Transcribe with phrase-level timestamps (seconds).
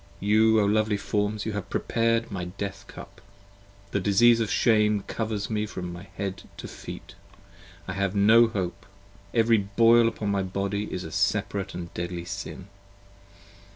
[0.19, 3.21] You O lovely forms, you have prepared my death cup:
[3.91, 7.13] The disease of Shame covers me from head to feet:
[7.87, 8.87] I have no hope.
[9.31, 12.67] Every boil upon my body is a separate & deadly Sin.